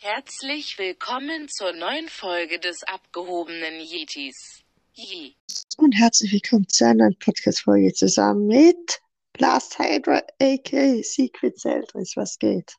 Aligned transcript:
Herzlich 0.00 0.78
willkommen 0.78 1.48
zur 1.48 1.72
neuen 1.72 2.08
Folge 2.08 2.60
des 2.60 2.84
abgehobenen 2.84 3.80
Yetis. 3.80 4.62
Yi. 4.92 5.36
Und 5.76 5.90
herzlich 5.90 6.32
willkommen 6.32 6.68
zu 6.68 6.84
einer 6.84 6.94
neuen 7.06 7.18
Podcast-Folge 7.18 7.92
zusammen 7.92 8.46
mit 8.46 9.00
Last 9.38 9.76
Hydra, 9.76 10.22
aka 10.40 11.02
Secret 11.02 11.58
Zeldris. 11.58 12.16
Was 12.16 12.38
geht? 12.38 12.76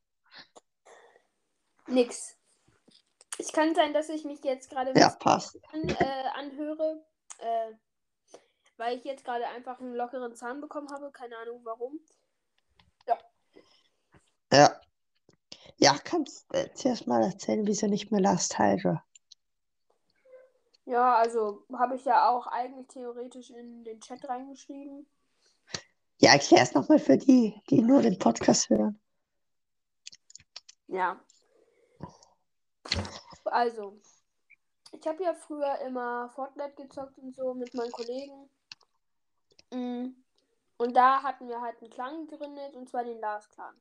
Nix. 1.87 2.37
Es 3.37 3.51
kann 3.51 3.75
sein, 3.75 3.93
dass 3.93 4.07
ich 4.07 4.23
mich 4.23 4.41
jetzt 4.45 4.69
gerade 4.69 4.97
Ja, 4.97 5.09
passt. 5.09 5.57
an, 5.73 5.89
äh, 5.89 6.29
anhöre, 6.35 7.05
äh, 7.39 7.71
weil 8.77 8.97
ich 8.97 9.03
jetzt 9.03 9.25
gerade 9.25 9.45
einfach 9.47 9.81
einen 9.81 9.93
lockeren 9.93 10.37
Zahn 10.37 10.61
bekommen 10.61 10.89
habe. 10.89 11.11
Keine 11.11 11.35
Ahnung 11.37 11.59
warum. 11.65 11.99
Ja. 13.05 13.17
Ja, 14.53 14.81
kannst 16.03 16.45
du 16.53 16.73
zuerst 16.73 17.07
mal 17.07 17.23
erzählen, 17.23 17.65
wieso 17.65 17.87
nicht 17.87 18.11
mehr 18.11 18.21
Last 18.21 18.59
Hydra? 18.59 19.03
Ja, 20.85 21.15
also 21.15 21.65
habe 21.73 21.95
ich 21.95 22.05
ja 22.05 22.29
auch 22.29 22.47
eigentlich 22.47 22.87
theoretisch 22.87 23.51
in 23.51 23.83
den 23.83 24.01
Chat 24.01 24.27
reingeschrieben. 24.27 25.07
Ja, 26.17 26.31
erklär's 26.33 26.73
nochmal 26.73 26.99
für 26.99 27.17
die, 27.17 27.61
die 27.69 27.81
nur 27.81 28.01
den 28.01 28.17
Podcast 28.19 28.69
hören. 28.69 28.99
Ja. 30.87 31.23
Also, 33.45 34.01
ich 34.91 35.07
habe 35.07 35.23
ja 35.23 35.33
früher 35.33 35.79
immer 35.81 36.29
Fortnite 36.31 36.73
gezockt 36.75 37.17
und 37.19 37.35
so 37.35 37.53
mit 37.53 37.73
meinen 37.73 37.91
Kollegen. 37.91 38.49
Mm. 39.71 40.15
Und 40.77 40.95
da 40.95 41.21
hatten 41.21 41.47
wir 41.47 41.61
halt 41.61 41.79
einen 41.81 41.91
Clan 41.91 42.27
gegründet, 42.27 42.75
und 42.75 42.89
zwar 42.89 43.03
den 43.03 43.19
Lars 43.19 43.47
Clan. 43.49 43.75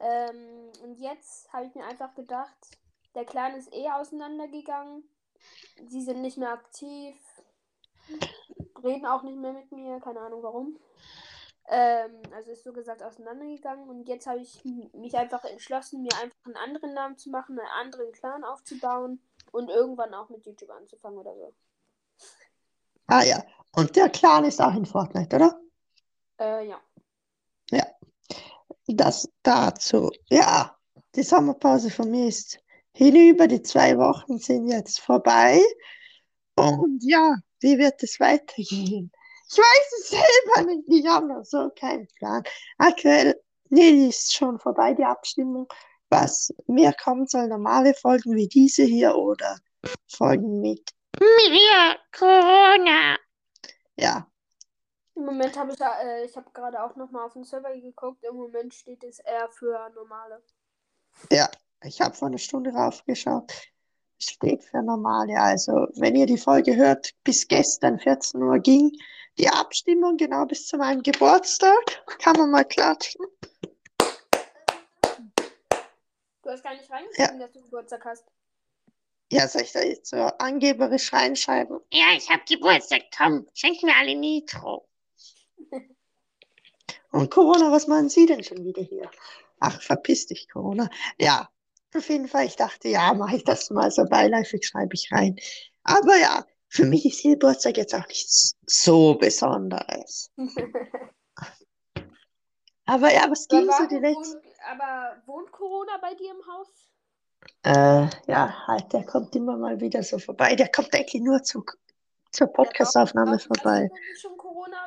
Ähm, 0.00 0.70
und 0.82 0.98
jetzt 0.98 1.52
habe 1.52 1.66
ich 1.66 1.74
mir 1.74 1.84
einfach 1.84 2.14
gedacht, 2.14 2.78
der 3.14 3.24
Clan 3.24 3.54
ist 3.54 3.72
eh 3.72 3.88
auseinandergegangen. 3.90 5.04
Sie 5.88 6.02
sind 6.02 6.22
nicht 6.22 6.38
mehr 6.38 6.52
aktiv, 6.52 7.16
reden 8.82 9.06
auch 9.06 9.22
nicht 9.22 9.38
mehr 9.38 9.52
mit 9.52 9.70
mir, 9.72 10.00
keine 10.00 10.20
Ahnung 10.20 10.42
warum. 10.42 10.78
Ähm, 11.68 12.22
also 12.32 12.52
ist 12.52 12.62
so 12.62 12.72
gesagt 12.72 13.02
auseinandergegangen 13.02 13.88
und 13.88 14.08
jetzt 14.08 14.26
habe 14.26 14.38
ich 14.38 14.64
mich 14.92 15.16
einfach 15.16 15.44
entschlossen, 15.44 16.02
mir 16.02 16.14
einfach 16.22 16.36
einen 16.44 16.56
anderen 16.56 16.94
Namen 16.94 17.18
zu 17.18 17.30
machen, 17.30 17.58
einen 17.58 17.68
anderen 17.68 18.12
Clan 18.12 18.44
aufzubauen 18.44 19.20
und 19.50 19.68
irgendwann 19.68 20.14
auch 20.14 20.28
mit 20.28 20.46
YouTube 20.46 20.70
anzufangen 20.70 21.18
oder 21.18 21.34
so. 21.34 21.52
Ah 23.08 23.24
ja, 23.24 23.42
und 23.74 23.96
der 23.96 24.10
Clan 24.10 24.44
ist 24.44 24.60
auch 24.60 24.74
in 24.74 24.86
Fortnite, 24.86 25.34
oder? 25.34 25.60
Äh, 26.38 26.68
ja. 26.68 26.80
Das 28.88 29.28
dazu. 29.42 30.10
Ja, 30.30 30.76
die 31.14 31.22
Sommerpause 31.22 31.90
von 31.90 32.10
mir 32.10 32.28
ist 32.28 32.58
hinüber. 32.92 33.48
Die 33.48 33.62
zwei 33.62 33.96
Wochen 33.98 34.38
sind 34.38 34.68
jetzt 34.68 35.00
vorbei. 35.00 35.60
Und 36.54 37.00
ja, 37.02 37.36
wie 37.60 37.78
wird 37.78 38.02
es 38.02 38.20
weitergehen? 38.20 39.10
Ich 39.50 39.58
weiß 39.58 40.00
es 40.00 40.08
selber 40.10 40.70
nicht. 40.70 40.88
Ich 40.88 41.06
habe 41.06 41.26
noch 41.26 41.44
so 41.44 41.70
keinen 41.78 42.08
Plan. 42.18 42.42
Aktuell, 42.78 43.40
nee, 43.68 44.08
ist 44.08 44.34
schon 44.34 44.58
vorbei, 44.58 44.94
die 44.94 45.04
Abstimmung. 45.04 45.68
Was 46.08 46.54
mehr 46.66 46.92
kommen 46.92 47.26
soll, 47.26 47.48
normale 47.48 47.92
Folgen 47.94 48.34
wie 48.36 48.48
diese 48.48 48.84
hier 48.84 49.16
oder 49.16 49.58
Folgen 50.08 50.60
mit 50.60 50.90
mir, 51.18 51.96
Corona. 52.16 53.16
Ja, 53.96 54.28
Im 55.16 55.24
Moment 55.24 55.56
habe 55.56 55.72
ich, 55.72 55.78
ja, 55.78 55.98
äh, 56.02 56.26
ich 56.26 56.36
habe 56.36 56.50
gerade 56.52 56.82
auch 56.82 56.94
nochmal 56.94 57.24
auf 57.24 57.32
den 57.32 57.44
Server 57.44 57.72
geguckt. 57.72 58.22
Im 58.22 58.36
Moment 58.36 58.74
steht 58.74 59.02
es 59.02 59.18
eher 59.18 59.48
für 59.48 59.88
normale. 59.94 60.42
Ja, 61.32 61.48
ich 61.82 62.02
habe 62.02 62.14
vor 62.14 62.28
einer 62.28 62.38
Stunde 62.38 62.70
raufgeschaut. 62.70 63.50
Steht 64.18 64.62
für 64.62 64.82
normale. 64.82 65.40
Also, 65.40 65.88
wenn 65.94 66.16
ihr 66.16 66.26
die 66.26 66.36
Folge 66.36 66.76
hört, 66.76 67.12
bis 67.24 67.48
gestern 67.48 67.98
14 67.98 68.42
Uhr 68.42 68.58
ging 68.58 68.92
die 69.38 69.48
Abstimmung, 69.48 70.18
genau 70.18 70.44
bis 70.44 70.66
zu 70.66 70.76
meinem 70.76 71.02
Geburtstag. 71.02 72.04
Kann 72.18 72.36
man 72.36 72.50
mal 72.50 72.64
klatschen. 72.64 73.24
Du 76.42 76.50
hast 76.50 76.62
gar 76.62 76.74
nicht 76.74 76.90
reingeschrieben, 76.90 77.40
dass 77.40 77.52
du 77.52 77.62
Geburtstag 77.62 78.04
hast. 78.04 78.24
Ja, 79.32 79.48
soll 79.48 79.62
ich 79.62 79.72
da 79.72 79.80
jetzt 79.80 80.10
so 80.10 80.16
angeberisch 80.16 81.12
reinschreiben? 81.12 81.80
Ja, 81.90 82.12
ich 82.14 82.30
habe 82.30 82.42
Geburtstag, 82.46 83.10
Tom. 83.10 83.48
Schenk 83.54 83.82
mir 83.82 83.94
alle 83.96 84.14
Nitro. 84.14 84.86
Und 87.10 87.30
Corona, 87.30 87.72
was 87.72 87.86
machen 87.86 88.08
Sie 88.08 88.26
denn 88.26 88.44
schon 88.44 88.64
wieder 88.64 88.82
hier? 88.82 89.10
Ach, 89.60 89.80
verpiss 89.80 90.26
dich, 90.26 90.48
Corona. 90.48 90.88
Ja, 91.18 91.48
auf 91.94 92.08
jeden 92.08 92.28
Fall, 92.28 92.46
ich 92.46 92.56
dachte, 92.56 92.88
ja, 92.88 93.14
mache 93.14 93.36
ich 93.36 93.44
das 93.44 93.70
mal 93.70 93.90
so 93.90 94.04
beiläufig, 94.04 94.66
schreibe 94.66 94.94
ich 94.94 95.10
rein. 95.12 95.36
Aber 95.82 96.16
ja, 96.16 96.44
für 96.68 96.84
mich 96.84 97.06
ist 97.06 97.22
Geburtstag 97.22 97.76
jetzt 97.76 97.94
auch 97.94 98.06
nichts 98.06 98.56
so 98.66 99.14
Besonderes. 99.14 100.30
Aber 102.86 103.12
ja, 103.12 103.28
was 103.28 103.48
ging 103.48 103.68
so 103.68 103.86
die 103.86 103.96
letzten... 103.96 104.36
wohnt, 104.36 104.44
aber 104.70 105.16
wohnt 105.26 105.50
Corona 105.50 105.98
bei 106.00 106.14
dir 106.14 106.30
im 106.30 106.46
Haus? 106.46 106.68
Äh, 107.64 108.08
ja, 108.30 108.66
halt, 108.68 108.92
der 108.92 109.04
kommt 109.04 109.34
immer 109.34 109.56
mal 109.56 109.80
wieder 109.80 110.04
so 110.04 110.20
vorbei. 110.20 110.54
Der 110.54 110.68
kommt 110.68 110.94
eigentlich 110.94 111.20
nur 111.20 111.42
zu, 111.42 111.64
zur 112.30 112.46
Podcastaufnahme 112.46 113.40
vorbei. 113.40 113.90
Schon? 114.20 114.35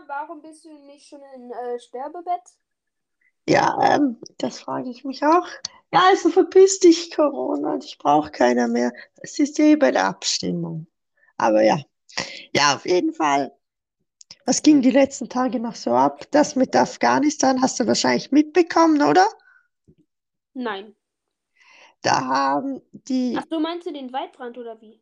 Warum 0.10 0.42
bist 0.42 0.66
du 0.66 0.74
nicht 0.88 1.08
schon 1.08 1.22
im 1.36 1.52
äh, 1.52 1.80
Sterbebett? 1.80 2.42
Ja, 3.48 3.78
ähm, 3.82 4.18
das 4.38 4.60
frage 4.62 4.90
ich 4.90 5.04
mich 5.04 5.24
auch. 5.24 5.48
Ja, 5.92 6.04
also 6.08 6.30
verpiss 6.30 6.80
dich, 6.80 7.12
Corona. 7.16 7.78
Ich 7.78 7.98
brauche 7.98 8.32
keiner 8.32 8.68
mehr. 8.68 8.92
Es 9.18 9.40
ist 9.40 9.60
eh 9.60 9.76
bei 9.76 9.92
der 9.92 10.06
Abstimmung. 10.06 10.88
Aber 11.38 11.62
ja, 11.64 11.80
ja, 12.54 12.76
auf 12.76 12.86
jeden 12.86 13.14
Fall. 13.14 13.52
Was 14.46 14.64
ging 14.64 14.82
die 14.82 14.92
letzten 14.92 15.30
Tage 15.30 15.60
noch 15.60 15.76
so 15.76 15.92
ab? 15.92 16.26
Das 16.32 16.56
mit 16.56 16.76
Afghanistan 16.76 17.62
hast 17.62 17.80
du 17.80 17.88
wahrscheinlich 17.88 18.32
mitbekommen, 18.32 19.02
oder? 19.02 19.26
Nein. 20.54 20.96
Da 22.02 22.26
haben 22.26 22.82
die, 22.92 23.38
Ach, 23.38 23.46
du 23.46 23.60
meinst 23.60 23.88
du 23.88 23.92
den 23.92 24.14
Waldbrand 24.14 24.58
oder 24.60 24.80
wie? 24.82 25.02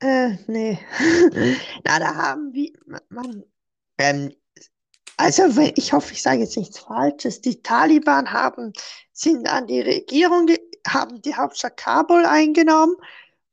äh, 0.00 0.36
nee. 0.46 0.78
Na, 1.84 1.98
da 1.98 2.14
haben 2.14 2.52
wie, 2.52 2.76
man, 3.08 3.44
ähm, 3.98 4.34
also 5.16 5.44
ich 5.76 5.92
hoffe, 5.92 6.12
ich 6.12 6.22
sage 6.22 6.40
jetzt 6.40 6.56
nichts 6.56 6.78
Falsches. 6.78 7.40
Die 7.40 7.62
Taliban 7.62 8.32
haben, 8.32 8.72
sind 9.12 9.48
an 9.48 9.66
die 9.66 9.80
Regierung, 9.80 10.48
haben 10.86 11.22
die 11.22 11.34
Hauptstadt 11.34 11.76
Kabul 11.76 12.26
eingenommen 12.26 12.96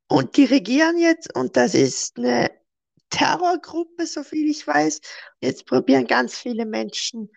und 0.07 0.35
die 0.37 0.45
regieren 0.45 0.97
jetzt 0.97 1.35
und 1.35 1.55
das 1.55 1.75
ist 1.75 2.17
eine 2.17 2.51
Terrorgruppe, 3.09 4.07
soviel 4.07 4.49
ich 4.49 4.65
weiß. 4.65 5.01
Jetzt 5.41 5.65
probieren 5.65 6.07
ganz 6.07 6.37
viele 6.37 6.65
Menschen 6.65 7.29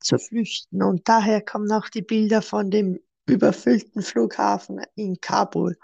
zu 0.00 0.18
flüchten 0.18 0.82
und 0.82 1.08
daher 1.08 1.42
kommen 1.42 1.70
auch 1.72 1.88
die 1.88 2.02
Bilder 2.02 2.42
von 2.42 2.70
dem 2.70 3.00
überfüllten 3.26 4.02
Flughafen 4.02 4.80
in 4.94 5.20
Kabul. 5.20 5.76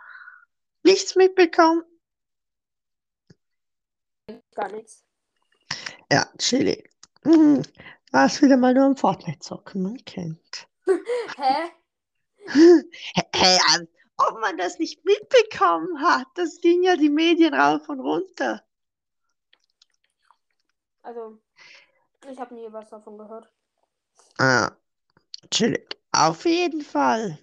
Nichts 0.84 1.16
mitbekommen? 1.16 1.82
Gar 4.54 4.72
nichts. 4.72 5.07
Ja, 6.10 6.26
chillig. 6.38 6.90
Mhm. 7.24 7.62
Warst 8.12 8.40
wieder 8.40 8.56
mal 8.56 8.72
nur 8.72 8.84
am 8.84 8.96
Fortnite 8.96 9.40
zocken, 9.40 9.82
man 9.82 10.04
kennt. 10.04 10.66
Hä? 10.86 11.70
Hey, 13.34 13.58
als 13.72 13.88
ob 14.16 14.40
man 14.40 14.56
das 14.56 14.78
nicht 14.78 15.04
mitbekommen 15.04 16.00
hat. 16.00 16.26
Das 16.34 16.60
ging 16.60 16.82
ja 16.82 16.96
die 16.96 17.10
Medien 17.10 17.54
rauf 17.54 17.88
und 17.88 18.00
runter. 18.00 18.64
Also, 21.02 21.38
ich 22.30 22.38
habe 22.38 22.54
nie 22.54 22.66
was 22.70 22.88
davon 22.88 23.18
gehört. 23.18 23.50
Ah, 24.38 24.70
chillig. 25.50 25.96
Auf 26.12 26.44
jeden 26.44 26.82
Fall. 26.82 27.38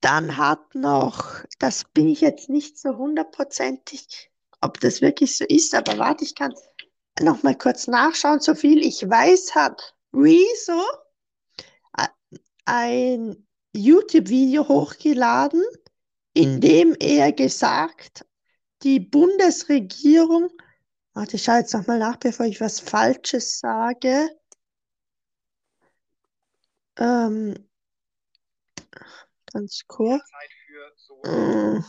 Dann 0.00 0.36
hat 0.36 0.74
noch, 0.74 1.42
das 1.58 1.84
bin 1.84 2.08
ich 2.08 2.20
jetzt 2.20 2.50
nicht 2.50 2.78
so 2.78 2.96
hundertprozentig, 2.96 4.30
ob 4.60 4.78
das 4.80 5.00
wirklich 5.00 5.36
so 5.36 5.46
ist, 5.48 5.74
aber 5.74 5.96
warte, 5.98 6.24
ich 6.24 6.34
kann 6.34 6.52
noch 6.52 6.73
mal 7.20 7.56
kurz 7.56 7.86
nachschauen. 7.86 8.40
So 8.40 8.54
viel 8.54 8.84
ich 8.84 9.08
weiß, 9.08 9.54
hat 9.54 9.94
Rezo 10.12 10.82
a- 11.92 12.08
ein 12.64 13.46
YouTube-Video 13.72 14.68
hochgeladen, 14.68 15.62
in 16.32 16.60
dem 16.60 16.96
er 16.98 17.32
gesagt, 17.32 18.26
die 18.82 19.00
Bundesregierung, 19.00 20.50
warte, 21.12 21.36
ich 21.36 21.44
schaue 21.44 21.58
jetzt 21.58 21.74
noch 21.74 21.86
mal 21.86 21.98
nach, 21.98 22.16
bevor 22.16 22.46
ich 22.46 22.60
was 22.60 22.80
Falsches 22.80 23.58
sage. 23.58 24.28
Ähm, 26.96 27.68
ganz 29.52 29.82
kurz. 29.86 30.22
Zeit 30.28 30.50
für 30.66 30.92
so 30.96 31.14
Mm. 31.24 31.84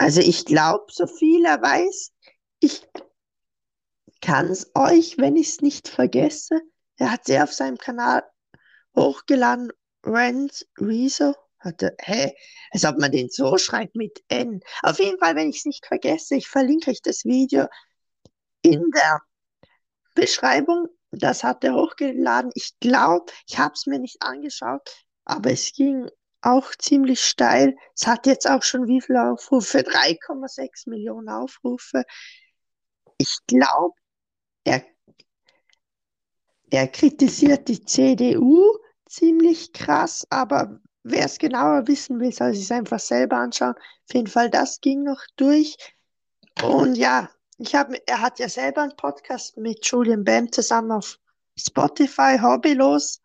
Also 0.00 0.22
ich 0.22 0.46
glaube, 0.46 0.86
so 0.90 1.06
viel 1.06 1.44
er 1.44 1.60
weiß, 1.60 2.12
ich 2.60 2.88
kann 4.22 4.46
es 4.46 4.70
euch, 4.74 5.18
wenn 5.18 5.36
ich 5.36 5.48
es 5.48 5.60
nicht 5.60 5.88
vergesse, 5.88 6.58
Er 6.96 7.12
hat 7.12 7.26
sie 7.26 7.38
auf 7.38 7.52
seinem 7.52 7.76
Kanal 7.76 8.22
hochgeladen. 8.96 9.70
Rand 10.02 10.66
Rezo 10.78 11.34
hatte, 11.58 11.94
hä, 12.00 12.32
als 12.70 12.86
ob 12.86 12.98
man 12.98 13.12
den 13.12 13.28
so 13.28 13.58
schreibt 13.58 13.94
mit 13.94 14.24
N. 14.28 14.60
Auf 14.82 14.98
jeden 15.00 15.18
Fall, 15.18 15.36
wenn 15.36 15.50
ich 15.50 15.58
es 15.58 15.64
nicht 15.66 15.84
vergesse, 15.84 16.36
ich 16.36 16.48
verlinke 16.48 16.90
euch 16.90 17.02
das 17.02 17.26
Video 17.26 17.66
in 18.62 18.90
der 18.92 19.20
Beschreibung. 20.14 20.88
Das 21.10 21.44
hat 21.44 21.62
er 21.62 21.74
hochgeladen. 21.74 22.52
Ich 22.54 22.78
glaube, 22.80 23.30
ich 23.46 23.58
habe 23.58 23.74
es 23.74 23.84
mir 23.84 23.98
nicht 23.98 24.22
angeschaut, 24.22 24.88
aber 25.26 25.50
es 25.50 25.74
ging 25.74 26.08
auch 26.42 26.74
ziemlich 26.76 27.22
steil. 27.22 27.76
Es 27.94 28.06
hat 28.06 28.26
jetzt 28.26 28.48
auch 28.48 28.62
schon 28.62 28.86
wie 28.86 29.00
viele 29.00 29.30
Aufrufe? 29.30 29.78
3,6 29.84 30.88
Millionen 30.88 31.28
Aufrufe. 31.28 32.04
Ich 33.18 33.38
glaube, 33.46 33.94
er, 34.64 34.82
er 36.70 36.88
kritisiert 36.88 37.68
die 37.68 37.84
CDU 37.84 38.78
ziemlich 39.06 39.72
krass, 39.72 40.26
aber 40.30 40.80
wer 41.02 41.26
es 41.26 41.38
genauer 41.38 41.86
wissen 41.86 42.20
will, 42.20 42.32
soll 42.32 42.54
sich 42.54 42.64
es 42.64 42.70
einfach 42.70 43.00
selber 43.00 43.36
anschauen. 43.36 43.74
Auf 43.74 44.14
jeden 44.14 44.26
Fall, 44.28 44.50
das 44.50 44.80
ging 44.80 45.02
noch 45.02 45.20
durch. 45.36 45.76
Und 46.62 46.96
ja, 46.96 47.30
ich 47.58 47.74
habe, 47.74 48.00
er 48.06 48.20
hat 48.20 48.38
ja 48.38 48.48
selber 48.48 48.82
einen 48.82 48.96
Podcast 48.96 49.56
mit 49.56 49.84
Julian 49.86 50.24
Bam 50.24 50.50
zusammen 50.50 50.92
auf 50.92 51.18
Spotify, 51.58 52.38
hobbylos. 52.40 53.20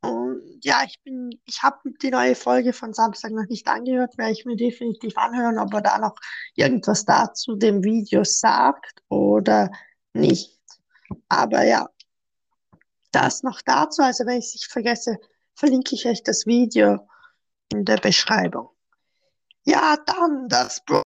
Und 0.00 0.60
ja, 0.62 0.82
ich 0.84 1.00
bin, 1.02 1.40
ich 1.44 1.62
habe 1.62 1.90
die 2.02 2.10
neue 2.10 2.34
Folge 2.34 2.72
von 2.72 2.94
Samstag 2.94 3.32
noch 3.32 3.46
nicht 3.48 3.66
angehört, 3.66 4.16
werde 4.16 4.32
ich 4.32 4.44
mir 4.44 4.56
definitiv 4.56 5.16
anhören, 5.16 5.58
ob 5.58 5.74
er 5.74 5.80
da 5.80 5.98
noch 5.98 6.14
irgendwas 6.54 7.04
dazu 7.04 7.56
dem 7.56 7.82
Video 7.82 8.22
sagt 8.24 9.02
oder 9.08 9.70
nicht. 10.12 10.58
Aber 11.28 11.64
ja, 11.64 11.88
das 13.12 13.42
noch 13.42 13.60
dazu. 13.62 14.02
Also 14.02 14.26
wenn 14.26 14.38
ich 14.38 14.46
es 14.46 14.54
nicht 14.54 14.70
vergesse, 14.70 15.18
verlinke 15.54 15.94
ich 15.94 16.06
euch 16.06 16.22
das 16.22 16.46
Video 16.46 17.08
in 17.72 17.84
der 17.84 17.96
Beschreibung. 17.96 18.70
Ja, 19.64 19.96
dann 20.06 20.48
das 20.48 20.84
Bro. 20.84 21.02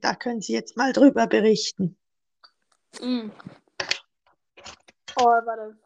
Da 0.00 0.14
können 0.14 0.40
Sie 0.40 0.52
jetzt 0.52 0.76
mal 0.76 0.92
drüber 0.92 1.26
berichten. 1.26 1.96
Mm. 3.00 3.30
Oh, 5.16 5.24
warte. 5.24 5.78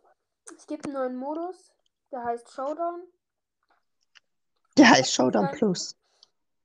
Es 0.56 0.66
gibt 0.66 0.84
einen 0.86 0.94
neuen 0.94 1.16
Modus, 1.16 1.72
der 2.10 2.24
heißt 2.24 2.52
Showdown. 2.52 3.02
Der 4.76 4.90
heißt 4.90 5.12
Showdown. 5.12 5.50
Plus. 5.52 5.96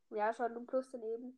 Ja, 0.09 0.33
Showdown 0.33 0.65
Plus 0.67 0.85
daneben. 0.91 1.37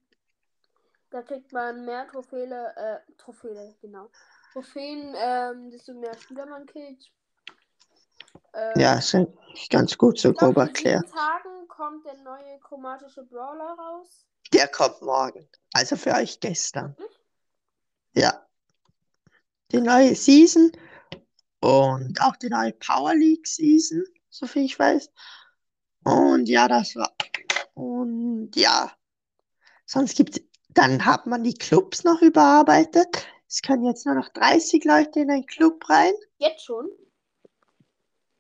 Da 1.12 1.22
kriegt 1.22 1.52
man 1.54 1.86
mehr 1.86 2.08
Trophäen, 2.08 2.52
äh, 2.52 3.00
Trophäen, 3.18 3.76
genau. 3.82 4.10
Trophäen, 4.52 5.14
ähm, 5.16 5.70
desto 5.70 5.94
mehr 5.94 6.16
Spieler 6.18 6.48
man 6.48 6.66
killt. 6.66 7.12
Ähm, 8.54 8.74
Ja, 8.76 8.96
ist 8.96 9.14
eigentlich 9.14 9.70
ganz 9.70 9.96
gut 9.98 10.20
so 10.20 10.34
grob 10.34 10.58
in 10.58 10.64
erklärt. 10.64 11.08
Tagen 11.12 11.68
kommt 11.68 12.06
der 12.06 12.16
neue 12.16 12.60
chromatische 12.60 13.24
Brawler 13.26 13.76
raus. 13.78 14.26
Der 14.52 14.68
kommt 14.68 15.02
morgen. 15.02 15.48
Also 15.74 15.96
für 15.96 16.14
euch 16.14 16.40
gestern. 16.40 16.96
Ja. 18.14 18.48
Die 19.72 19.82
neue 19.82 20.16
Season 20.16 20.72
und 21.64 22.20
auch 22.22 22.36
die 22.36 22.50
neue 22.50 22.74
Power 22.74 23.16
League 23.16 23.48
Season, 23.48 24.04
soviel 24.30 24.66
ich 24.66 24.78
weiß. 24.78 25.10
Und 26.04 26.50
ja, 26.50 26.68
das 26.68 26.94
war. 26.98 27.14
Und 27.74 28.52
ja, 28.56 28.92
sonst 29.86 30.18
gibt 30.18 30.42
dann 30.74 31.06
hat 31.06 31.26
man 31.28 31.44
die 31.44 31.54
Clubs 31.54 32.04
noch 32.04 32.22
überarbeitet. 32.22 33.28
Es 33.48 33.62
können 33.62 33.86
jetzt 33.86 34.06
nur 34.06 34.16
noch 34.16 34.28
30 34.30 34.84
Leute 34.84 35.22
in 35.22 35.32
einen 35.32 35.46
Club 35.46 35.88
rein. 35.88 36.14
Jetzt 36.40 36.66
schon? 36.66 36.90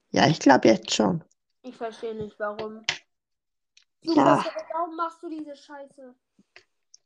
Ja, 0.09 0.27
ich 0.27 0.39
glaube 0.39 0.67
jetzt 0.67 0.93
schon. 0.93 1.23
Ich 1.61 1.77
verstehe 1.77 2.15
nicht, 2.15 2.37
warum. 2.39 2.83
Du, 4.01 4.15
Ja. 4.15 4.37
was, 4.37 4.45
warum 4.73 4.95
machst 4.95 5.21
du 5.23 5.29
diese 5.29 5.55
Scheiße? 5.55 6.13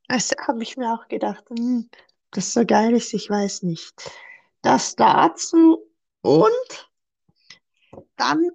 Das 0.07 0.31
habe 0.47 0.63
ich 0.63 0.77
mir 0.77 0.93
auch 0.93 1.07
gedacht, 1.09 1.43
hm, 1.49 1.89
das 2.31 2.53
so 2.53 2.65
geil 2.65 2.93
ist, 2.95 3.13
ich 3.13 3.29
weiß 3.29 3.63
nicht. 3.63 4.09
Das 4.61 4.95
dazu 4.95 5.86
und 6.21 6.89
dann 8.15 8.49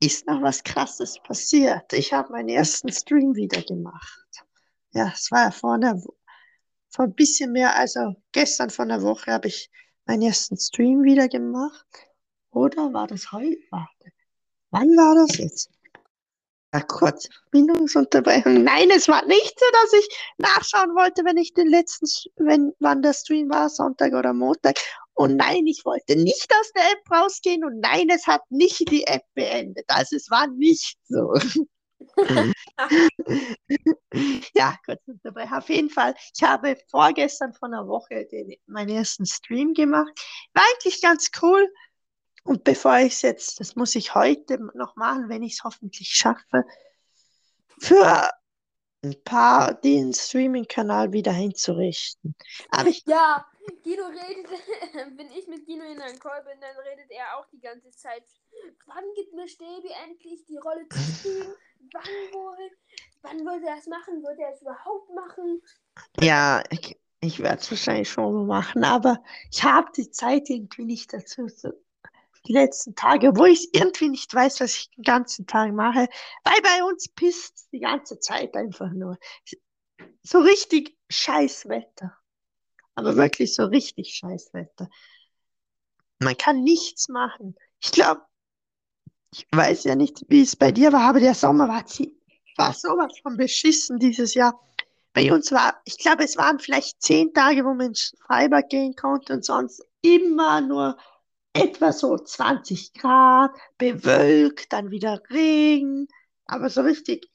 ist 0.00 0.26
noch 0.26 0.42
was 0.42 0.64
Krasses 0.64 1.18
passiert. 1.22 1.92
Ich 1.92 2.12
habe 2.12 2.32
meinen 2.32 2.48
ersten 2.48 2.90
Stream 2.92 3.34
wieder 3.34 3.62
gemacht. 3.62 4.28
Ja, 4.92 5.12
es 5.14 5.30
war 5.30 5.52
vor 5.52 5.74
einer, 5.74 6.00
vor 6.90 7.04
ein 7.04 7.14
bisschen 7.14 7.52
mehr, 7.52 7.76
also 7.76 8.14
gestern 8.32 8.70
vor 8.70 8.84
einer 8.84 9.02
Woche 9.02 9.32
habe 9.32 9.48
ich 9.48 9.70
meinen 10.06 10.22
ersten 10.22 10.58
Stream 10.58 11.02
wieder 11.04 11.28
gemacht. 11.28 11.86
Oder 12.50 12.92
war 12.92 13.06
das 13.06 13.32
heute? 13.32 13.56
Warte. 13.70 14.12
Wann 14.70 14.88
war 14.96 15.14
das 15.14 15.38
jetzt? 15.38 15.70
Ja, 16.74 16.80
kurz. 16.80 17.28
Verbindungsunterbrechung. 17.50 18.64
Nein, 18.64 18.90
es 18.90 19.06
war 19.06 19.24
nicht 19.26 19.60
so, 19.60 19.66
dass 19.72 19.92
ich 19.92 20.08
nachschauen 20.38 20.94
wollte, 20.94 21.24
wenn 21.24 21.36
ich 21.36 21.52
den 21.52 21.68
letzten, 21.68 22.06
wenn, 22.36 22.72
wann 22.80 23.02
der 23.02 23.12
Stream 23.12 23.50
war, 23.50 23.68
Sonntag 23.68 24.14
oder 24.14 24.32
Montag. 24.32 24.76
Und 25.14 25.36
nein, 25.36 25.66
ich 25.66 25.84
wollte 25.84 26.16
nicht 26.16 26.52
aus 26.58 26.72
der 26.72 26.84
App 26.92 27.10
rausgehen 27.10 27.64
und 27.64 27.80
nein, 27.80 28.08
es 28.10 28.26
hat 28.26 28.42
nicht 28.50 28.90
die 28.90 29.06
App 29.06 29.24
beendet. 29.34 29.84
Also 29.88 30.16
es 30.16 30.30
war 30.30 30.46
nicht 30.48 30.98
so. 31.04 31.34
Ja, 34.54 34.76
kurz 34.84 35.00
dabei. 35.22 35.50
Auf 35.50 35.68
jeden 35.68 35.88
Fall, 35.88 36.14
ich 36.34 36.42
habe 36.42 36.76
vorgestern 36.90 37.54
von 37.54 37.72
einer 37.72 37.86
Woche 37.88 38.26
den, 38.26 38.54
meinen 38.66 38.90
ersten 38.90 39.24
Stream 39.24 39.72
gemacht. 39.72 40.12
War 40.52 40.62
eigentlich 40.74 41.00
ganz 41.00 41.30
cool. 41.40 41.66
Und 42.44 42.64
bevor 42.64 42.98
ich 42.98 43.14
es 43.14 43.22
jetzt, 43.22 43.60
das 43.60 43.76
muss 43.76 43.94
ich 43.94 44.14
heute 44.14 44.58
noch 44.74 44.96
machen, 44.96 45.28
wenn 45.28 45.42
ich 45.42 45.54
es 45.54 45.64
hoffentlich 45.64 46.08
schaffe, 46.08 46.64
für 47.78 48.30
ein 49.04 49.14
paar 49.24 49.74
den 49.74 50.12
Streaming-Kanal 50.12 51.12
wieder 51.12 51.32
hinzurichten. 51.32 52.34
Aber 52.70 52.88
ich, 52.88 53.04
Ja, 53.06 53.46
Guido 53.84 54.06
redet, 54.06 54.50
wenn 55.16 55.30
ich 55.30 55.46
mit 55.46 55.66
Guido 55.66 55.84
in 55.84 56.00
einem 56.00 56.18
Call 56.18 56.42
bin, 56.44 56.60
dann 56.60 56.76
redet 56.76 57.10
er 57.10 57.38
auch 57.38 57.46
die 57.52 57.60
ganze 57.60 57.90
Zeit. 57.90 58.24
Wann 58.86 59.04
gibt 59.14 59.32
mir 59.34 59.48
Stäbi 59.48 59.88
endlich 60.04 60.44
die 60.46 60.56
Rolle 60.56 60.88
zu 60.88 60.98
spielen? 60.98 61.54
Wann 61.92 62.32
wohl? 62.32 62.70
Wann 63.22 63.44
wird 63.44 63.64
er 63.64 63.76
das 63.76 63.86
machen? 63.86 64.22
Wird 64.22 64.38
er 64.38 64.52
es 64.52 64.62
überhaupt 64.62 65.10
machen? 65.14 65.62
ja, 66.20 66.62
ich, 66.70 66.98
ich 67.20 67.40
werde 67.40 67.60
es 67.60 67.70
wahrscheinlich 67.70 68.10
schon 68.10 68.32
mal 68.34 68.62
machen, 68.62 68.84
aber 68.84 69.22
ich 69.50 69.62
habe 69.62 69.90
die 69.96 70.10
Zeit 70.10 70.50
irgendwie 70.50 70.84
nicht 70.84 71.12
dazu. 71.12 71.46
Die 72.46 72.52
letzten 72.52 72.96
Tage, 72.96 73.36
wo 73.36 73.44
ich 73.44 73.72
irgendwie 73.72 74.08
nicht 74.08 74.34
weiß, 74.34 74.60
was 74.60 74.76
ich 74.76 74.90
den 74.90 75.04
ganzen 75.04 75.46
Tag 75.46 75.72
mache, 75.72 76.08
weil 76.42 76.60
bei 76.62 76.84
uns 76.84 77.08
pisst 77.08 77.68
die 77.72 77.80
ganze 77.80 78.18
Zeit 78.18 78.56
einfach 78.56 78.90
nur. 78.90 79.16
So 80.24 80.40
richtig 80.40 80.98
scheiß 81.08 81.68
Wetter. 81.68 82.16
Aber 82.94 83.16
wirklich 83.16 83.54
so 83.54 83.64
richtig 83.64 84.14
scheiß 84.14 84.52
Wetter. 84.52 84.88
Man 86.18 86.36
kann 86.36 86.62
nichts 86.62 87.08
machen. 87.08 87.56
Ich 87.80 87.92
glaube, 87.92 88.22
ich 89.32 89.46
weiß 89.50 89.84
ja 89.84 89.94
nicht, 89.94 90.24
wie 90.28 90.42
es 90.42 90.56
bei 90.56 90.72
dir 90.72 90.92
war, 90.92 91.08
aber 91.08 91.20
der 91.20 91.34
Sommer 91.34 91.68
war, 91.68 91.84
war 92.56 92.72
sowas 92.74 93.18
von 93.22 93.36
beschissen 93.36 93.98
dieses 93.98 94.34
Jahr. 94.34 94.60
Bei 95.14 95.32
uns 95.32 95.52
war, 95.52 95.80
ich 95.84 95.98
glaube, 95.98 96.24
es 96.24 96.36
waren 96.36 96.58
vielleicht 96.58 97.02
zehn 97.02 97.32
Tage, 97.34 97.64
wo 97.64 97.74
man 97.74 97.88
ins 97.88 98.14
Freibad 98.26 98.68
gehen 98.70 98.94
konnte 98.94 99.32
und 99.32 99.44
sonst 99.44 99.84
immer 100.02 100.60
nur 100.60 100.96
etwa 101.52 101.92
so 101.92 102.16
20 102.16 102.94
Grad, 102.94 103.50
bewölkt, 103.76 104.72
dann 104.72 104.90
wieder 104.90 105.20
Regen, 105.30 106.08
aber 106.46 106.70
so 106.70 106.82
richtig 106.82 107.28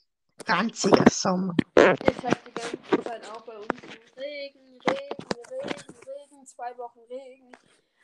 ranziger 0.48 1.06
Sommer. 1.10 1.56
Ich 1.76 1.84
habe 1.84 2.38
die 2.48 2.54
ganze 2.54 3.04
Zeit 3.04 3.30
auch 3.30 3.42
bei 3.42 3.58
uns 3.58 3.68
Regen, 4.18 4.80
Regen, 4.88 5.26
Regen, 5.52 5.96
Regen, 6.06 6.47
zwei 6.58 6.76
Wochen 6.80 7.02
Regen, 7.08 7.52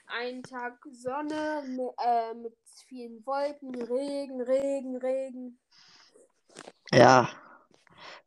ein 0.06 0.44
Tag 0.44 0.78
Sonne 0.92 1.64
mit, 1.66 1.90
äh, 2.06 2.36
mit 2.36 2.56
vielen 2.88 3.26
Wolken, 3.26 3.74
Regen, 3.82 4.42
Regen, 4.42 4.96
Regen. 4.98 5.60
Ja, 6.92 7.30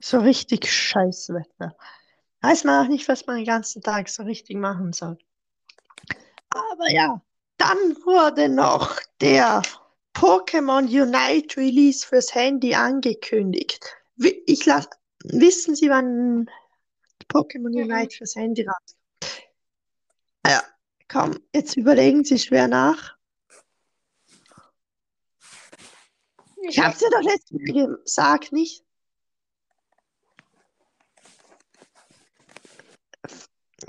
so 0.01 0.19
richtig 0.19 0.69
scheiß 0.69 1.29
Wetter. 1.29 1.77
Weiß 2.41 2.65
man 2.65 2.85
auch 2.85 2.89
nicht, 2.89 3.07
was 3.09 3.25
man 3.27 3.37
den 3.37 3.45
ganzen 3.45 3.83
Tag 3.83 4.09
so 4.09 4.25
richtig 4.25 4.57
machen 4.57 4.93
soll. 4.93 5.17
Aber 6.51 6.91
ja, 6.91 7.23
dann 7.57 7.79
wurde 8.05 8.49
noch 8.49 8.99
der 9.21 9.63
Pokémon 10.13 10.87
Unite 10.87 11.57
Release 11.57 12.05
fürs 12.05 12.35
Handy 12.35 12.75
angekündigt. 12.75 13.95
Ich 14.47 14.67
lass, 14.67 14.89
wissen 15.23 15.77
Sie, 15.77 15.89
wann 15.89 16.51
Pokémon 17.29 17.71
Mhm. 17.71 17.93
Unite 17.93 18.17
fürs 18.17 18.35
Handy 18.35 18.63
rauskommt? 18.67 18.96
Komm, 21.09 21.39
jetzt 21.55 21.77
überlegen 21.77 22.25
Sie 22.25 22.39
schwer 22.39 22.69
nach. 22.69 23.17
Ich 26.69 26.81
hab's 26.81 26.99
dir 26.99 27.11
doch 27.11 27.23
letztes 27.23 27.53
Mal 27.53 27.97
gesagt, 27.99 28.53
nicht? 28.53 28.85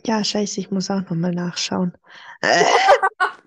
Ja, 0.05 0.23
scheiße, 0.23 0.59
ich 0.59 0.69
muss 0.69 0.91
auch 0.91 1.01
nochmal 1.01 1.31
nachschauen. 1.31 1.97
Äh, 2.41 2.63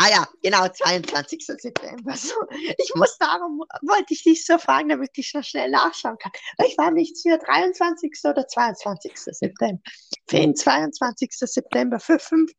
Ah 0.00 0.08
ja, 0.10 0.28
genau, 0.44 0.68
22. 0.68 1.44
September. 1.44 2.14
So, 2.14 2.34
ich 2.50 2.92
muss 2.94 3.18
darum, 3.18 3.64
wollte 3.82 4.14
ich 4.14 4.22
dich 4.22 4.46
so 4.46 4.56
fragen, 4.56 4.90
damit 4.90 5.10
ich 5.14 5.34
noch 5.34 5.42
schnell 5.42 5.70
nachschauen 5.70 6.16
kann. 6.18 6.30
Ich 6.64 6.78
war 6.78 6.92
nicht 6.92 7.16
für 7.20 7.36
23. 7.36 8.12
oder 8.22 8.46
22. 8.46 9.12
September. 9.16 9.82
Für 10.28 10.36
den 10.36 10.54
22. 10.54 11.30
September 11.32 11.98
für 11.98 12.20
fünf, 12.20 12.52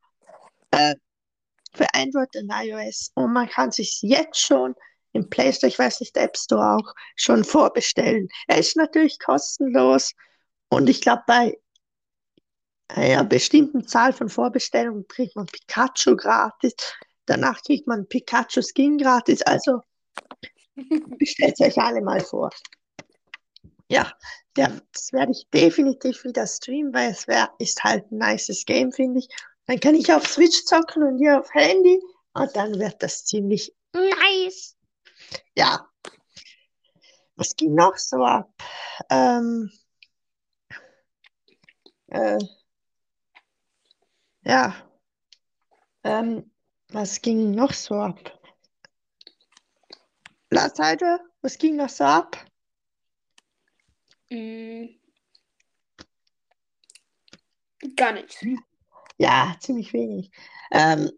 äh, 0.71 0.95
für 1.73 1.93
Android 1.93 2.35
und 2.35 2.51
iOS. 2.51 3.11
Und 3.15 3.33
man 3.33 3.47
kann 3.47 3.71
sich 3.71 3.99
jetzt 4.01 4.39
schon 4.39 4.75
im 5.13 5.29
Play 5.29 5.51
Store, 5.51 5.69
ich 5.69 5.79
weiß 5.79 6.01
nicht, 6.01 6.17
App 6.17 6.37
Store 6.37 6.77
auch, 6.77 6.93
schon 7.15 7.43
vorbestellen. 7.43 8.29
Er 8.47 8.59
ist 8.59 8.75
natürlich 8.75 9.19
kostenlos. 9.19 10.13
Und 10.69 10.89
ich 10.89 11.01
glaube, 11.01 11.23
bei 11.27 11.57
einer 12.89 13.23
bestimmten 13.23 13.87
Zahl 13.87 14.13
von 14.13 14.29
Vorbestellungen 14.29 15.07
kriegt 15.07 15.35
man 15.35 15.45
Pikachu 15.45 16.15
gratis. 16.15 16.73
Danach 17.25 17.61
kriegt 17.63 17.87
man 17.87 18.07
Pikachu 18.07 18.61
Skin 18.61 18.97
gratis. 18.97 19.41
Also 19.43 19.81
bestellt 21.17 21.59
euch 21.61 21.77
alle 21.77 22.01
mal 22.01 22.21
vor. 22.21 22.49
Ja, 23.91 24.11
das 24.53 25.11
werde 25.11 25.31
ich 25.31 25.47
definitiv 25.51 26.23
wieder 26.23 26.45
streamen, 26.45 26.93
weil 26.93 27.11
es 27.11 27.27
wär, 27.27 27.49
ist 27.59 27.83
halt 27.83 28.11
ein 28.11 28.17
nices 28.19 28.65
Game, 28.65 28.91
finde 28.91 29.19
ich. 29.19 29.29
Dann 29.69 29.79
kann 29.79 29.93
ich 29.93 30.11
auf 30.11 30.25
Switch 30.25 30.65
zocken 30.65 31.03
und 31.03 31.19
ihr 31.19 31.39
auf 31.39 31.53
Handy 31.53 32.01
und 32.33 32.55
dann 32.55 32.79
wird 32.79 33.03
das 33.03 33.23
ziemlich 33.23 33.71
nice. 33.93 34.75
Ja. 35.55 35.87
Was 37.35 37.55
ging 37.55 37.75
noch 37.75 37.95
so 37.95 38.23
ab? 38.23 38.51
Ähm, 39.11 39.71
äh, 42.07 42.39
ja. 44.41 44.75
Ähm, 46.03 46.51
was 46.87 47.21
ging 47.21 47.51
noch 47.51 47.73
so 47.73 47.93
ab? 47.93 48.41
Blattseite, 50.49 51.19
was 51.43 51.59
ging 51.59 51.75
noch 51.75 51.89
so 51.89 52.05
ab? 52.05 52.43
Mm. 54.31 54.87
Gar 57.95 58.13
nichts. 58.13 58.43
Ja, 59.19 59.55
ziemlich 59.59 59.93
wenig. 59.93 60.31
Ähm, 60.71 61.11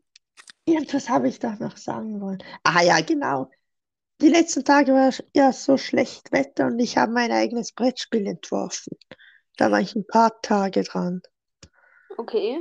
irgendwas 0.65 1.09
habe 1.09 1.29
ich 1.29 1.39
doch 1.39 1.59
noch 1.59 1.77
sagen 1.77 2.19
wollen. 2.19 2.43
Ah 2.63 2.81
ja, 2.83 2.99
genau. 3.01 3.49
Die 4.21 4.29
letzten 4.29 4.65
Tage 4.65 4.93
war 4.93 5.11
ja 5.35 5.53
so 5.53 5.77
schlecht 5.77 6.31
Wetter 6.31 6.67
und 6.67 6.79
ich 6.79 6.97
habe 6.97 7.11
mein 7.13 7.31
eigenes 7.31 7.73
Brettspiel 7.73 8.27
entworfen. 8.27 8.97
Da 9.57 9.71
war 9.71 9.81
ich 9.81 9.95
ein 9.95 10.07
paar 10.07 10.41
Tage 10.41 10.83
dran. 10.83 11.21
Okay. 12.17 12.59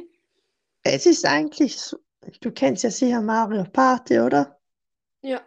Es 0.82 1.06
ist 1.06 1.26
eigentlich 1.26 1.78
so, 1.78 1.99
du 2.40 2.52
kennst 2.52 2.85
ja 2.85 2.90
sicher 2.90 3.23
Mario 3.23 3.64
Party, 3.64 4.20
oder? 4.20 4.59
Ja. 5.23 5.47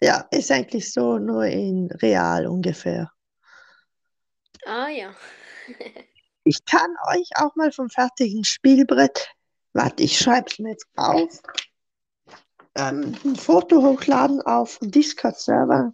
Ja, 0.00 0.28
ist 0.30 0.50
eigentlich 0.52 0.92
so 0.92 1.18
nur 1.18 1.44
in 1.46 1.90
real 2.02 2.46
ungefähr. 2.46 3.10
Ah 4.66 4.88
ja. 4.90 5.14
Ich 6.44 6.64
kann 6.64 6.94
euch 7.08 7.28
auch 7.36 7.54
mal 7.56 7.72
vom 7.72 7.90
fertigen 7.90 8.44
Spielbrett, 8.44 9.28
warte, 9.72 10.02
ich 10.02 10.18
schreibe 10.18 10.46
es 10.50 10.58
mir 10.58 10.70
jetzt 10.70 10.86
auf, 10.96 11.42
ähm, 12.74 13.16
ein 13.24 13.36
Foto 13.36 13.82
hochladen 13.82 14.40
auf 14.42 14.78
dem 14.78 14.90
Discord-Server. 14.90 15.92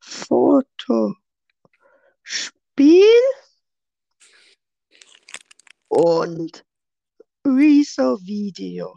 Foto, 0.00 1.14
Spiel 2.22 3.04
und 5.88 6.64
Rezo 7.46 8.18
Video. 8.20 8.94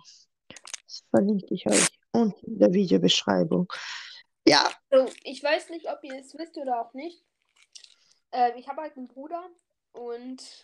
Das 0.86 1.04
verlinke 1.10 1.54
ich 1.54 1.68
euch 1.68 1.88
unten 2.12 2.46
in 2.46 2.60
der 2.60 2.74
Videobeschreibung. 2.74 3.72
Ja, 4.46 4.72
So, 4.90 5.10
ich 5.24 5.44
weiß 5.44 5.70
nicht, 5.70 5.90
ob 5.90 6.04
ihr 6.04 6.16
es 6.16 6.34
wisst 6.38 6.58
oder 6.58 6.82
auch 6.82 6.94
nicht. 6.94 7.24
Äh, 8.32 8.58
ich 8.58 8.68
habe 8.68 8.82
halt 8.82 8.98
einen 8.98 9.08
Bruder 9.08 9.48
und 9.92 10.62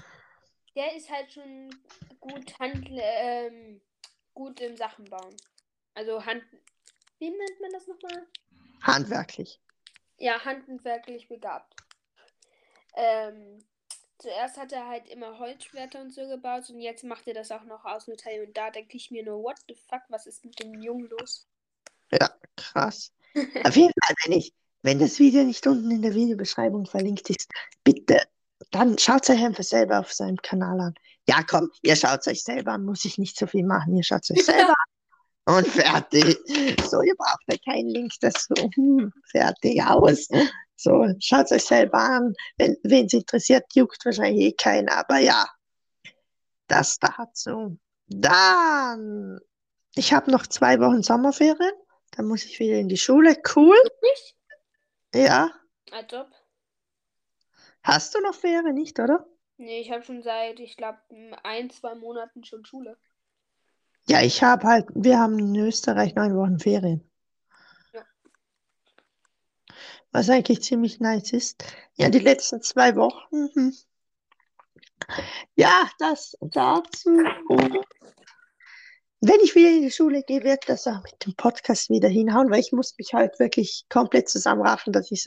der 0.76 0.96
ist 0.96 1.10
halt 1.10 1.32
schon 1.32 1.70
gut 2.20 2.60
hand, 2.60 2.88
ähm, 2.92 3.82
gut 4.34 4.60
im 4.62 4.76
Sachen 4.76 5.06
bauen. 5.06 5.36
Also 5.94 6.26
Hand. 6.26 6.44
Wie 7.20 7.30
nennt 7.30 7.62
man 7.62 7.72
das 7.72 7.88
nochmal? 7.88 8.28
handwerklich. 8.84 9.60
Ja, 10.18 10.44
handwerklich 10.46 11.28
begabt. 11.28 11.74
Ähm, 12.96 13.60
zuerst 14.20 14.58
hat 14.58 14.72
er 14.72 14.88
halt 14.88 15.10
immer 15.10 15.40
Holzschwerter 15.40 16.02
und 16.02 16.12
so 16.14 16.28
gebaut 16.28 16.70
und 16.70 16.80
jetzt 16.80 17.04
macht 17.04 17.28
er 17.28 17.34
das 17.34 17.52
auch 17.52 17.64
noch 17.64 17.86
aus 17.86 18.08
Metall 18.08 18.44
und 18.46 18.56
da 18.56 18.70
denke 18.70 18.96
ich 18.98 19.10
mir 19.10 19.24
nur, 19.24 19.42
what 19.42 19.58
the 19.68 19.76
fuck, 19.90 20.02
was 20.10 20.28
ist 20.28 20.46
mit 20.46 20.60
dem 20.60 20.82
Jungen 20.82 21.10
los? 21.10 21.48
Ja, 22.12 22.30
krass. 22.56 23.12
Auf 23.64 23.76
jeden 23.76 23.94
Fall, 24.04 24.16
wenn 24.26 24.38
ich, 24.38 24.54
wenn 24.84 25.00
das 25.00 25.18
Video 25.18 25.44
nicht 25.44 25.66
unten 25.66 25.90
in 25.90 26.04
der 26.04 26.14
Videobeschreibung 26.14 26.86
verlinkt 26.86 27.30
ist, 27.30 27.52
bitte, 27.84 28.22
dann 28.72 28.98
schaut 28.98 29.24
es 29.24 29.30
euch 29.30 29.44
einfach 29.44 29.64
selber 29.64 30.00
auf 30.00 30.14
seinem 30.14 30.38
Kanal 30.38 30.80
an. 30.80 30.94
Ja, 31.28 31.44
komm, 31.44 31.70
ihr 31.82 31.96
schaut 31.96 32.22
es 32.22 32.28
euch 32.28 32.44
selber 32.44 32.74
an, 32.74 32.86
muss 32.86 33.06
ich 33.06 33.18
nicht 33.18 33.38
so 33.38 33.48
viel 33.48 33.66
machen, 33.66 33.96
ihr 33.96 34.04
schaut 34.04 34.24
es 34.24 34.32
euch 34.32 34.46
selber 34.46 34.74
an 35.46 35.56
und 35.56 35.68
fertig. 35.68 36.38
So, 36.90 37.02
ihr 37.02 37.16
braucht 37.16 37.44
ja 37.48 37.58
keinen 37.66 37.90
Link 37.90 38.14
dazu. 38.22 38.54
Hm, 38.76 39.12
fertig, 39.32 39.82
aus. 39.84 40.28
So, 40.76 41.06
schaut 41.20 41.46
es 41.46 41.52
euch 41.52 41.66
selber 41.66 42.00
an. 42.00 42.34
Wenn 42.58 42.78
wen 42.84 43.06
es 43.06 43.14
interessiert, 43.14 43.66
juckt 43.74 44.04
wahrscheinlich 44.06 44.44
eh 44.44 44.52
keiner, 44.54 44.98
aber 44.98 45.20
ja, 45.20 45.46
das 46.68 46.98
dazu. 47.00 47.78
Dann, 48.08 49.40
ich 49.96 50.14
habe 50.14 50.32
noch 50.32 50.48
zwei 50.48 50.80
Wochen 50.80 51.04
Sommerferien, 51.04 51.74
dann 52.12 52.26
muss 52.26 52.44
ich 52.44 52.60
wieder 52.60 52.78
in 52.78 52.90
die 52.90 52.98
Schule. 52.98 53.38
Cool, 53.56 53.78
ja. 55.16 55.52
Als 55.92 56.14
ob. 56.14 56.28
Hast 57.84 58.16
du 58.16 58.22
noch 58.22 58.34
Ferien, 58.34 58.74
nicht, 58.74 59.00
oder? 59.00 59.28
Nee, 59.58 59.82
ich 59.82 59.92
habe 59.92 60.04
schon 60.04 60.24
seit, 60.24 60.60
ich 60.60 60.78
glaube, 60.78 61.00
ein, 61.44 61.70
zwei 61.70 61.96
Monaten 61.96 62.44
schon 62.44 62.66
Schule. 62.66 62.98
Ja, 64.08 64.22
ich 64.22 64.42
habe 64.42 64.68
halt, 64.68 64.88
wir 64.94 65.20
haben 65.20 65.38
in 65.40 65.56
Österreich 65.56 66.16
neun 66.16 66.36
Wochen 66.36 66.60
Ferien. 66.60 67.10
Ja. 67.94 68.04
Was 70.12 70.30
eigentlich 70.30 70.64
ziemlich 70.64 71.00
nice 71.00 71.32
ist. 71.34 71.64
Ja, 71.96 72.10
die 72.10 72.20
letzten 72.20 72.62
zwei 72.62 72.96
Wochen. 72.96 73.50
hm. 73.54 73.74
Ja, 75.56 75.90
das 76.00 76.38
dazu. 76.42 77.10
Und 77.48 77.86
wenn 79.26 79.40
ich 79.42 79.56
wieder 79.56 79.70
in 79.70 79.84
die 79.84 79.92
Schule 79.92 80.22
gehe, 80.24 80.44
wird 80.44 80.68
das 80.68 80.86
auch 80.86 81.02
mit 81.02 81.26
dem 81.26 81.34
Podcast 81.36 81.90
wieder 81.90 82.10
hinhauen, 82.10 82.52
weil 82.52 82.60
ich 82.60 82.74
muss 82.74 82.94
mich 82.98 83.14
halt 83.14 83.40
wirklich 83.40 83.86
komplett 83.88 84.28
zusammenraffen, 84.28 84.92
dass 84.92 85.12
ich 85.12 85.24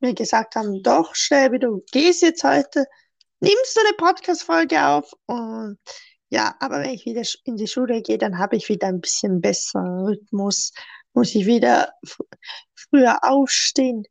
mir 0.00 0.12
gesagt 0.12 0.56
habe, 0.56 0.80
doch, 0.82 1.14
Stäbe, 1.14 1.60
du 1.60 1.84
gehst 1.92 2.22
jetzt 2.22 2.42
heute, 2.42 2.84
nimmst 3.38 3.76
du 3.76 3.80
eine 3.80 3.96
Podcast-Folge 3.96 4.84
auf? 4.84 5.12
Und 5.26 5.78
ja, 6.30 6.56
aber 6.58 6.80
wenn 6.80 6.90
ich 6.90 7.06
wieder 7.06 7.22
in 7.44 7.56
die 7.56 7.68
Schule 7.68 8.02
gehe, 8.02 8.18
dann 8.18 8.38
habe 8.38 8.56
ich 8.56 8.68
wieder 8.68 8.88
ein 8.88 9.00
bisschen 9.00 9.40
besseren 9.40 10.04
Rhythmus, 10.04 10.72
muss 11.14 11.32
ich 11.36 11.46
wieder 11.46 11.92
fr 12.04 12.24
früher 12.74 13.18
aufstehen, 13.22 14.02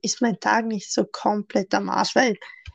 ist 0.00 0.22
mein 0.22 0.40
Tag 0.40 0.64
nicht 0.64 0.90
so 0.90 1.04
komplett 1.04 1.74
am 1.74 1.90
Arsch, 1.90 2.14
weil 2.14 2.34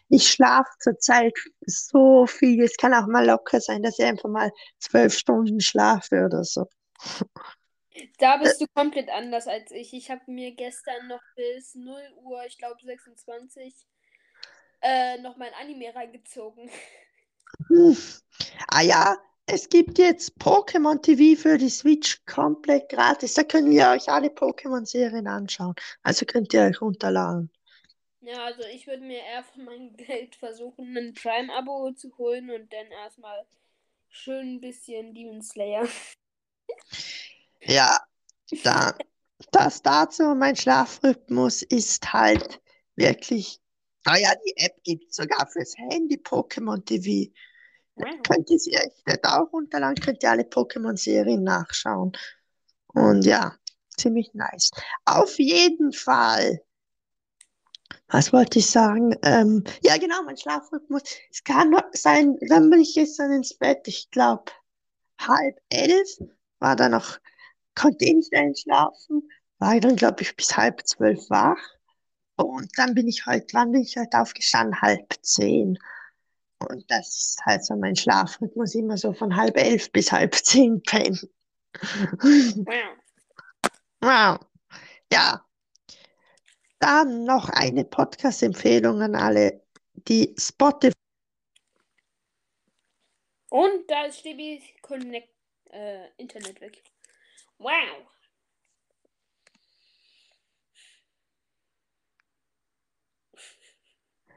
ich 0.10 0.28
schlafe 0.28 0.70
zurzeit 0.80 1.34
so 1.66 2.26
viel. 2.28 2.64
Es 2.64 2.78
kann 2.78 2.94
auch 2.94 3.08
mal 3.08 3.26
locker 3.26 3.60
sein, 3.60 3.84
dass 3.84 4.00
ich 4.00 4.06
einfach 4.06 4.30
mal 4.30 4.52
zwölf 4.80 5.18
Stunden 5.18 5.60
schlafe 5.60 6.26
oder 6.26 6.44
so. 6.44 6.68
Da 8.20 8.38
bist 8.38 8.60
du 8.60 8.66
komplett 8.74 9.10
anders 9.10 9.48
als 9.48 9.72
ich. 9.72 9.94
Ich 9.94 10.12
habe 10.12 10.22
mir 10.28 10.54
gestern 10.54 11.08
noch 11.08 11.22
bis 11.36 11.76
0 11.76 11.96
Uhr, 12.24 12.46
ich 12.46 12.58
glaube 12.58 12.78
26, 12.84 13.74
äh, 14.82 15.18
noch 15.20 15.38
mein 15.38 15.54
Anime 15.62 15.96
reingezogen. 15.96 16.70
Hm. 17.68 17.98
Ah 18.68 18.82
ja, 18.82 19.18
es 19.48 19.70
gibt 19.70 19.98
jetzt 19.98 20.38
Pokémon 20.40 21.02
TV 21.02 21.40
für 21.40 21.58
die 21.58 21.70
Switch 21.70 22.26
komplett 22.26 22.90
gratis. 22.90 23.36
Da 23.36 23.44
könnt 23.44 23.72
ihr 23.72 23.88
euch 23.90 24.10
alle 24.10 24.30
Pokémon-Serien 24.30 25.28
anschauen. 25.28 25.76
Also 26.04 26.26
könnt 26.26 26.54
ihr 26.54 26.64
euch 26.64 26.82
runterladen. 26.82 27.52
Ja, 28.25 28.46
also 28.46 28.63
ich 28.63 28.88
würde 28.88 29.03
mir 29.03 29.20
eher 29.20 29.44
von 29.44 29.65
meinem 29.65 29.96
Geld 29.98 30.36
versuchen, 30.36 30.98
ein 30.98 31.13
Prime-Abo 31.13 31.91
zu 31.94 32.17
holen 32.17 32.50
und 32.50 32.74
dann 32.74 32.88
erstmal 32.88 33.46
schön 34.10 34.55
ein 34.55 34.62
bisschen 34.62 35.13
Demon 35.13 35.41
Slayer. 35.41 35.88
Ja, 37.67 37.98
da, 38.63 38.96
das 39.51 39.82
dazu. 39.82 40.36
Mein 40.36 40.55
Schlafrhythmus 40.55 41.63
ist 41.63 42.13
halt 42.13 42.62
wirklich. 42.96 43.60
Ah 44.03 44.17
ja, 44.17 44.34
die 44.36 44.53
App 44.58 44.84
gibt 44.84 45.10
es 45.10 45.15
sogar 45.15 45.48
fürs 45.48 45.75
Handy, 45.75 46.17
Pokémon 46.17 46.86
TV. 46.86 47.34
Könnt 48.27 48.51
ihr 48.51 48.60
sie 48.60 48.75
euch 48.77 48.94
nicht 49.08 49.25
auch 49.25 49.51
runterladen, 49.51 49.96
könnt 49.96 50.22
ihr 50.22 50.29
alle 50.29 50.44
Pokémon-Serien 50.44 51.44
nachschauen. 51.44 52.12
Und 52.94 53.25
ja, 53.25 53.55
ziemlich 53.98 54.32
nice. 54.36 54.70
Auf 55.05 55.39
jeden 55.39 55.91
Fall. 55.91 56.62
Was 58.08 58.34
wollte 58.34 58.60
ich 58.60 58.70
sagen? 58.70 59.15
Ähm, 59.24 59.63
ja, 59.82 59.98
genau, 59.98 60.24
mein 60.24 60.38
Schlafrhythmus. 60.38 61.04
Es 61.32 61.44
kann 61.44 61.75
sein, 61.92 62.38
dann 62.50 62.70
bin 62.70 62.82
ich 62.82 62.94
gestern 62.94 63.32
ins 63.32 63.54
Bett, 63.54 63.88
ich 63.88 64.10
glaube, 64.12 64.51
halb 65.20 65.60
elf 65.70 66.08
war 66.60 66.75
da 66.75 66.89
noch 66.89 67.20
konnte 67.75 68.06
eh 68.06 68.13
nicht 68.13 68.34
einschlafen, 68.34 69.30
war 69.60 69.80
dann, 69.80 69.96
glaube 69.96 70.22
ich, 70.22 70.36
bis 70.36 70.56
halb 70.56 70.82
zwölf 70.86 71.30
wach. 71.30 71.60
Und 72.38 72.70
dann 72.77 72.96
bin 72.96 73.08
ich 73.08 73.25
heute, 73.25 73.48
wann 73.54 73.72
bin 73.72 73.82
ich 73.82 73.96
heute 73.98 74.20
aufgestanden? 74.20 74.82
Halb 74.82 75.13
zehn. 75.22 75.77
Und 76.60 76.89
das 76.89 77.08
ist 77.08 77.46
halt 77.46 77.65
so 77.65 77.75
mein 77.75 77.96
Schlafrhythmus, 77.96 78.75
immer 78.75 78.98
so 78.98 79.13
von 79.13 79.36
halb 79.36 79.58
elf 79.58 79.92
bis 79.92 80.12
halb 80.12 80.36
zehn 80.36 80.82
pennen. 80.82 81.20
Wow. 82.22 82.65
Wow. 84.01 84.38
Ja. 85.12 85.45
Dann 86.86 87.24
noch 87.24 87.50
eine 87.50 87.84
Podcast-Empfehlung 87.84 89.01
an 89.01 89.15
alle, 89.15 89.65
die 90.08 90.36
Spotify. 90.38 90.94
Und 93.50 93.89
da 93.89 94.06
ist 94.06 94.20
Stevie 94.20 94.62
Connect 94.84 95.34
äh, 95.72 96.10
Internet 96.18 96.62
weg. 96.62 96.84
Wow. 97.58 97.74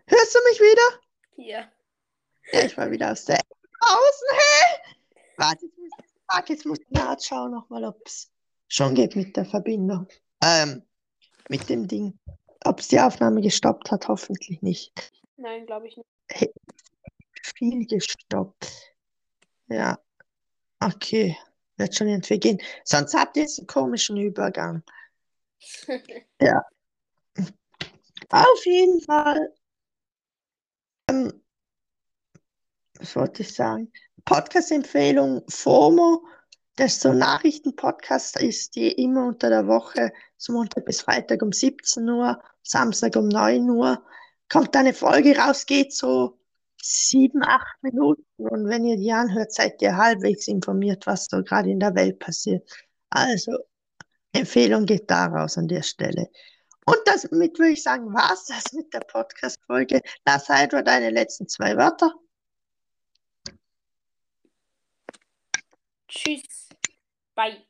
Hörst 0.07 0.35
du 0.35 0.39
mich 0.49 0.59
wieder? 0.59 1.01
Ja. 1.37 1.71
Ja, 2.53 2.65
ich 2.65 2.75
war 2.79 2.91
wieder 2.91 3.13
aus 3.13 3.27
der 3.27 3.43
draußen. 3.79 4.29
Hä? 4.33 5.21
Warte, 5.37 5.67
jetzt 5.67 5.77
muss, 5.77 5.91
warte, 6.29 6.53
jetzt 6.55 6.65
muss 6.65 6.79
ich 6.79 6.91
nachschauen 6.93 7.51
nochmal, 7.51 7.85
ob 7.85 8.01
es 8.07 8.33
schon 8.69 8.95
geht 8.95 9.17
mit 9.17 9.37
der 9.37 9.45
Verbindung. 9.45 10.09
Ähm, 10.43 10.83
mit 11.51 11.69
dem 11.69 11.87
Ding. 11.87 12.19
Ob 12.65 12.81
es 12.81 12.89
die 12.89 13.01
Aufnahme 13.01 13.41
gestoppt 13.41 13.91
hat, 13.91 14.09
hoffentlich 14.09 14.63
nicht. 14.63 15.13
Nein, 15.37 15.67
glaube 15.67 15.89
ich 15.89 15.97
nicht. 15.97 16.53
Viel 17.57 17.87
gestoppt. 17.87 18.95
Ja. 19.69 19.99
Okay. 20.81 21.37
Wird 21.77 21.95
schon 21.95 22.09
irgendwie 22.09 22.41
gehen. 22.41 22.61
Sonst 22.85 23.15
habt 23.15 23.37
ihr 23.37 23.43
jetzt 23.43 23.59
einen 23.59 23.67
komischen 23.67 24.17
Übergang. 24.17 24.83
Ja. 26.41 26.63
Auf 28.31 28.65
jeden 28.67 29.01
Fall. 29.01 29.55
Ähm, 31.09 31.33
was 32.99 33.17
wollte 33.17 33.43
ich 33.43 33.55
sagen? 33.55 33.93
Podcast-Empfehlung 34.25 35.43
FOMO, 35.49 36.25
das 36.79 37.01
so 37.01 37.11
ein 37.11 37.19
Nachrichtenpodcast 37.19 38.41
ist, 38.41 38.77
die 38.77 38.93
immer 38.93 39.27
unter 39.27 39.51
der 39.51 39.67
Woche, 39.67 40.13
so 40.37 40.53
Montag 40.53 40.85
bis 40.85 41.01
Freitag 41.01 41.43
um 41.43 41.53
17 41.53 42.09
Uhr, 42.09 42.41
Samstag 42.63 43.17
um 43.17 43.29
9 43.29 43.69
Uhr, 43.71 44.03
kommt 44.49 44.77
eine 44.77 44.95
Folge 44.95 45.37
raus, 45.37 45.67
geht 45.67 45.93
so 45.93 46.39
sieben, 46.81 47.43
acht 47.43 47.83
Minuten 47.83 48.25
und 48.37 48.69
wenn 48.69 48.85
ihr 48.85 48.97
die 48.97 49.13
anhört, 49.13 49.53
seid 49.53 49.83
ihr 49.83 49.97
halbwegs 49.97 50.47
informiert, 50.47 51.07
was 51.07 51.27
so 51.27 51.43
gerade 51.43 51.71
in 51.71 51.81
der 51.81 51.95
Welt 51.95 52.21
passiert. 52.21 52.69
Also, 53.11 53.59
Empfehlung 54.33 54.87
geht 54.87 55.11
da 55.11 55.27
raus 55.27 55.59
an 55.59 55.69
der 55.69 55.83
Stelle. 55.83 56.29
Und 56.87 56.99
damit 57.05 57.59
würde 57.59 57.73
ich 57.73 57.83
sagen, 57.83 58.15
war 58.15 58.33
es 58.33 58.47
das 58.47 58.73
mit 58.73 58.95
der 58.95 59.01
Podcast-Folge. 59.01 60.01
Lass 60.25 60.49
Hydra 60.49 60.83
deine 60.83 61.11
letzten 61.11 61.49
zwei 61.49 61.77
Wörter. 61.77 62.15
Tschüss. 66.09 66.68
Bye. 67.39 67.68